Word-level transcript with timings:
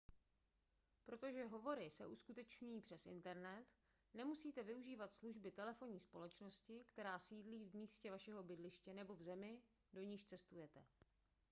protože 1.03 1.45
hovory 1.45 1.89
se 1.89 2.07
uskutečňují 2.07 2.81
přes 2.81 3.05
internet 3.05 3.65
nemusíte 4.13 4.63
využívat 4.63 5.13
služby 5.13 5.51
telefonní 5.51 5.99
společnosti 5.99 6.83
která 6.87 7.19
sídlí 7.19 7.65
v 7.65 7.73
místě 7.73 8.11
vašeho 8.11 8.43
bydliště 8.43 8.93
nebo 8.93 9.15
v 9.15 9.21
zemi 9.21 9.61
do 9.93 10.01
níž 10.03 10.25
cestujete 10.25 10.85